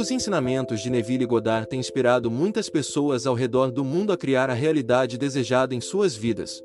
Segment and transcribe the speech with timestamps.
[0.00, 4.48] Os ensinamentos de Neville Goddard têm inspirado muitas pessoas ao redor do mundo a criar
[4.48, 6.64] a realidade desejada em suas vidas.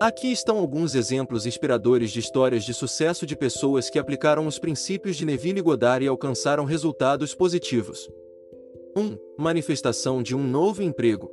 [0.00, 5.18] Aqui estão alguns exemplos inspiradores de histórias de sucesso de pessoas que aplicaram os princípios
[5.18, 8.08] de Neville Goddard e alcançaram resultados positivos.
[8.96, 9.18] 1.
[9.38, 11.30] Manifestação de um novo emprego.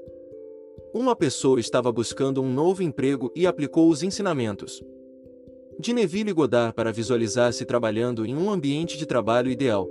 [0.94, 4.84] Uma pessoa estava buscando um novo emprego e aplicou os ensinamentos
[5.80, 9.88] de Neville Goddard para visualizar-se trabalhando em um ambiente de trabalho ideal.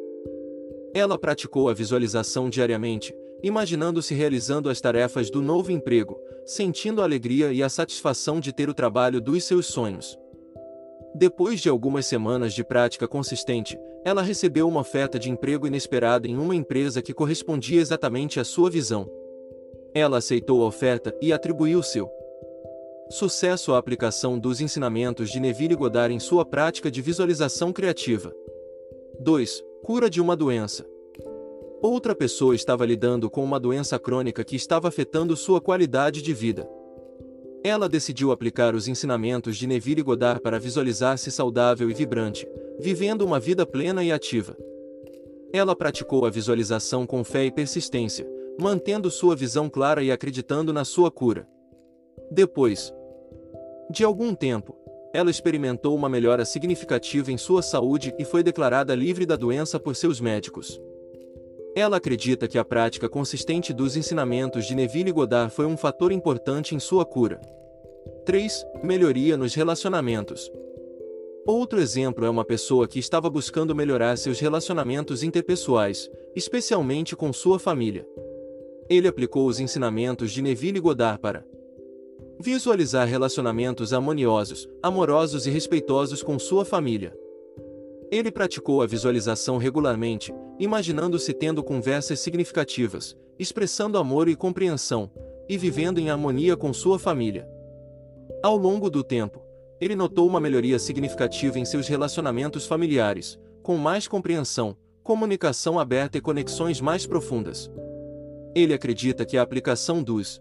[0.97, 7.53] Ela praticou a visualização diariamente, imaginando-se realizando as tarefas do novo emprego, sentindo a alegria
[7.53, 10.19] e a satisfação de ter o trabalho dos seus sonhos.
[11.15, 16.39] Depois de algumas semanas de prática consistente, ela recebeu uma oferta de emprego inesperada em
[16.39, 19.07] uma empresa que correspondia exatamente à sua visão.
[19.95, 22.11] Ela aceitou a oferta e atribuiu seu
[23.11, 28.33] sucesso à aplicação dos ensinamentos de Neville Goddard em sua prática de visualização criativa.
[29.21, 29.63] 2.
[29.87, 30.85] Cura de uma doença.
[31.81, 36.69] Outra pessoa estava lidando com uma doença crônica que estava afetando sua qualidade de vida.
[37.63, 42.49] Ela decidiu aplicar os ensinamentos de Neville Goddard para visualizar-se saudável e vibrante,
[42.81, 44.57] vivendo uma vida plena e ativa.
[45.53, 48.29] Ela praticou a visualização com fé e persistência,
[48.61, 51.47] mantendo sua visão clara e acreditando na sua cura.
[52.29, 52.93] Depois
[53.89, 54.77] de algum tempo,
[55.17, 59.97] ela experimentou uma melhora significativa em sua saúde e foi declarada livre da doença por
[59.97, 60.79] seus médicos.
[61.75, 66.75] Ela acredita que a prática consistente dos ensinamentos de Neville Goddard foi um fator importante
[66.75, 67.41] em sua cura.
[68.27, 68.63] 3.
[68.85, 70.53] Melhoria nos relacionamentos.
[71.47, 77.59] Outro exemplo é uma pessoa que estava buscando melhorar seus relacionamentos interpessoais, especialmente com sua
[77.59, 78.07] família.
[78.87, 81.43] Ele aplicou os ensinamentos de Neville Goddard para
[82.39, 87.17] Visualizar relacionamentos harmoniosos, amorosos e respeitosos com sua família.
[88.11, 95.11] Ele praticou a visualização regularmente, imaginando-se tendo conversas significativas, expressando amor e compreensão,
[95.49, 97.49] e vivendo em harmonia com sua família.
[98.43, 99.43] Ao longo do tempo,
[99.81, 106.21] ele notou uma melhoria significativa em seus relacionamentos familiares, com mais compreensão, comunicação aberta e
[106.21, 107.71] conexões mais profundas.
[108.55, 110.41] Ele acredita que a aplicação dos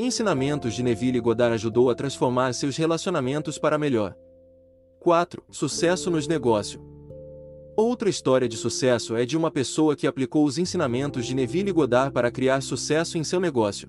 [0.00, 4.14] Ensinamentos de Neville Goddard ajudou a transformar seus relacionamentos para melhor.
[5.00, 5.42] 4.
[5.50, 6.80] Sucesso nos negócios.
[7.76, 12.12] Outra história de sucesso é de uma pessoa que aplicou os ensinamentos de Neville Goddard
[12.12, 13.88] para criar sucesso em seu negócio.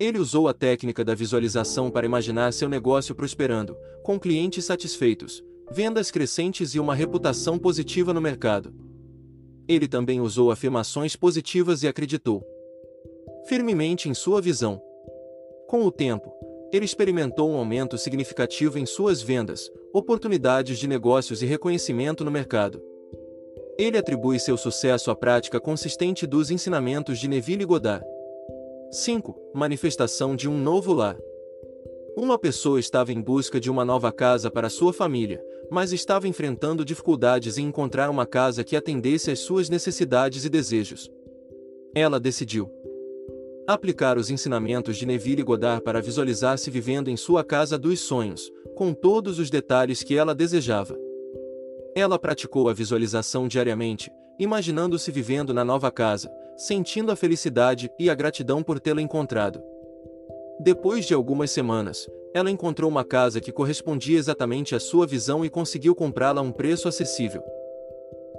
[0.00, 6.10] Ele usou a técnica da visualização para imaginar seu negócio prosperando, com clientes satisfeitos, vendas
[6.10, 8.74] crescentes e uma reputação positiva no mercado.
[9.68, 12.42] Ele também usou afirmações positivas e acreditou
[13.46, 14.80] firmemente em sua visão.
[15.72, 16.30] Com o tempo,
[16.70, 22.78] ele experimentou um aumento significativo em suas vendas, oportunidades de negócios e reconhecimento no mercado.
[23.78, 28.04] Ele atribui seu sucesso à prática consistente dos ensinamentos de Neville Goddard.
[28.90, 29.34] 5.
[29.54, 31.16] Manifestação de um novo lar.
[32.18, 36.84] Uma pessoa estava em busca de uma nova casa para sua família, mas estava enfrentando
[36.84, 41.10] dificuldades em encontrar uma casa que atendesse às suas necessidades e desejos.
[41.94, 42.70] Ela decidiu
[43.64, 48.92] Aplicar os ensinamentos de Neville Goddard para visualizar-se vivendo em sua casa dos sonhos, com
[48.92, 50.98] todos os detalhes que ela desejava.
[51.94, 58.14] Ela praticou a visualização diariamente, imaginando-se vivendo na nova casa, sentindo a felicidade e a
[58.16, 59.62] gratidão por tê-la encontrado.
[60.58, 65.50] Depois de algumas semanas, ela encontrou uma casa que correspondia exatamente à sua visão e
[65.50, 67.44] conseguiu comprá-la a um preço acessível.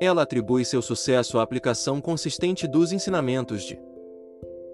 [0.02, 3.80] Ela atribui seu sucesso à aplicação consistente dos ensinamentos de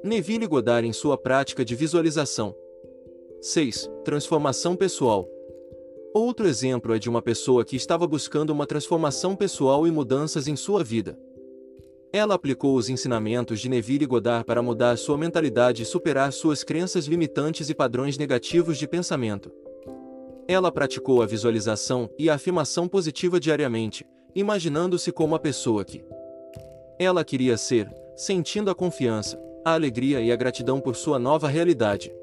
[0.01, 2.55] Neville Goddard em sua prática de visualização.
[3.41, 3.89] 6.
[4.05, 5.27] Transformação pessoal.
[6.13, 10.55] Outro exemplo é de uma pessoa que estava buscando uma transformação pessoal e mudanças em
[10.55, 11.19] sua vida.
[12.13, 17.05] Ela aplicou os ensinamentos de Neville Goddard para mudar sua mentalidade e superar suas crenças
[17.05, 19.51] limitantes e padrões negativos de pensamento.
[20.47, 26.05] Ela praticou a visualização e a afirmação positiva diariamente, imaginando-se como a pessoa que
[26.97, 32.13] ela queria ser, sentindo a confiança, a alegria e a gratidão por sua nova realidade.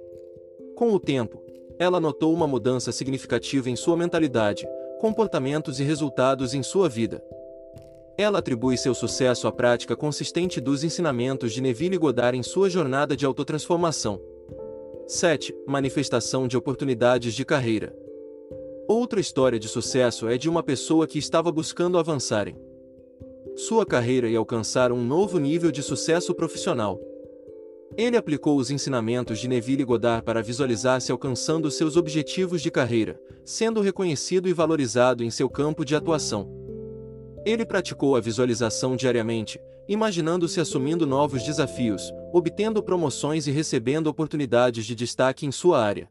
[0.74, 1.42] Com o tempo,
[1.78, 4.66] ela notou uma mudança significativa em sua mentalidade,
[5.00, 7.22] comportamentos e resultados em sua vida.
[8.18, 13.14] Ela atribui seu sucesso à prática consistente dos ensinamentos de Neville Goddard em sua jornada
[13.14, 14.20] de autotransformação.
[15.06, 15.54] 7.
[15.66, 17.94] Manifestação de oportunidades de carreira.
[18.88, 22.56] Outra história de sucesso é de uma pessoa que estava buscando avançar em
[23.56, 27.00] sua carreira e alcançar um novo nível de sucesso profissional.
[27.94, 33.80] Ele aplicou os ensinamentos de Neville Goddard para visualizar-se alcançando seus objetivos de carreira, sendo
[33.80, 36.50] reconhecido e valorizado em seu campo de atuação.
[37.44, 44.94] Ele praticou a visualização diariamente, imaginando-se assumindo novos desafios, obtendo promoções e recebendo oportunidades de
[44.94, 46.10] destaque em sua área.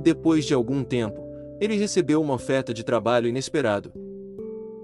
[0.00, 1.20] Depois de algum tempo,
[1.60, 3.92] ele recebeu uma oferta de trabalho inesperado.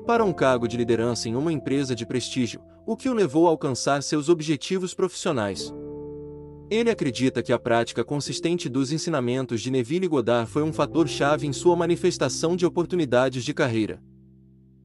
[0.07, 3.51] Para um cargo de liderança em uma empresa de prestígio, o que o levou a
[3.51, 5.75] alcançar seus objetivos profissionais.
[6.69, 11.53] Ele acredita que a prática consistente dos ensinamentos de Neville Goddard foi um fator-chave em
[11.53, 14.03] sua manifestação de oportunidades de carreira.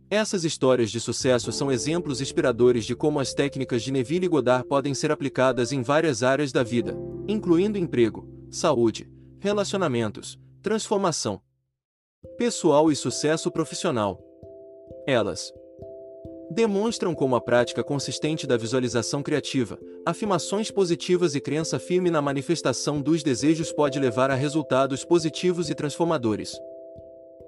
[0.10, 4.94] Essas histórias de sucesso são exemplos inspiradores de como as técnicas de Neville Goddard podem
[4.94, 6.96] ser aplicadas em várias áreas da vida,
[7.28, 11.42] incluindo emprego, saúde, relacionamentos, transformação
[12.38, 14.20] pessoal e sucesso profissional.
[15.08, 15.52] Elas
[16.52, 23.02] demonstram como a prática consistente da visualização criativa, afirmações positivas e crença firme na manifestação
[23.02, 26.60] dos desejos pode levar a resultados positivos e transformadores.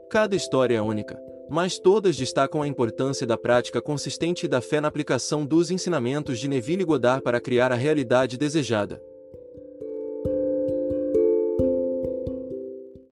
[0.09, 4.79] Cada história é única, mas todas destacam a importância da prática consistente e da fé
[4.79, 9.01] na aplicação dos ensinamentos de Neville Goddard para criar a realidade desejada.